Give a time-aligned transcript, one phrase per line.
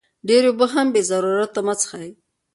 [0.27, 2.09] ډېرې اوبه هم بې ضرورته مه څښئ.